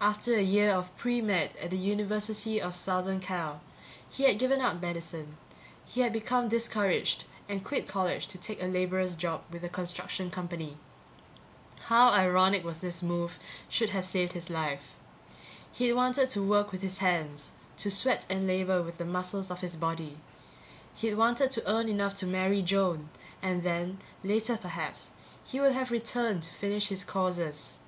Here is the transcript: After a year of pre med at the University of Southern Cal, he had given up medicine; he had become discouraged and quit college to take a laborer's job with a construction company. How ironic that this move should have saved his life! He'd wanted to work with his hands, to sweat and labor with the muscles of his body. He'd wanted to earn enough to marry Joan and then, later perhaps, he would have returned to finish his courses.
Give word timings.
After 0.00 0.34
a 0.34 0.42
year 0.42 0.72
of 0.74 0.90
pre 0.96 1.20
med 1.20 1.54
at 1.62 1.70
the 1.70 1.78
University 1.78 2.60
of 2.60 2.74
Southern 2.74 3.20
Cal, 3.20 3.60
he 4.10 4.24
had 4.24 4.36
given 4.36 4.60
up 4.60 4.82
medicine; 4.82 5.36
he 5.84 6.00
had 6.00 6.12
become 6.12 6.48
discouraged 6.48 7.26
and 7.48 7.64
quit 7.64 7.86
college 7.86 8.26
to 8.26 8.38
take 8.38 8.60
a 8.60 8.66
laborer's 8.66 9.14
job 9.14 9.42
with 9.52 9.62
a 9.62 9.68
construction 9.68 10.32
company. 10.32 10.76
How 11.82 12.08
ironic 12.08 12.64
that 12.64 12.80
this 12.80 13.04
move 13.04 13.38
should 13.68 13.90
have 13.90 14.04
saved 14.04 14.32
his 14.32 14.50
life! 14.50 14.94
He'd 15.70 15.92
wanted 15.92 16.30
to 16.30 16.42
work 16.42 16.72
with 16.72 16.82
his 16.82 16.98
hands, 16.98 17.52
to 17.76 17.88
sweat 17.88 18.26
and 18.28 18.48
labor 18.48 18.82
with 18.82 18.98
the 18.98 19.04
muscles 19.04 19.48
of 19.48 19.60
his 19.60 19.76
body. 19.76 20.16
He'd 20.96 21.14
wanted 21.14 21.52
to 21.52 21.70
earn 21.72 21.88
enough 21.88 22.16
to 22.16 22.26
marry 22.26 22.62
Joan 22.62 23.10
and 23.40 23.62
then, 23.62 24.00
later 24.24 24.56
perhaps, 24.56 25.12
he 25.44 25.60
would 25.60 25.74
have 25.74 25.92
returned 25.92 26.42
to 26.42 26.52
finish 26.52 26.88
his 26.88 27.04
courses. 27.04 27.78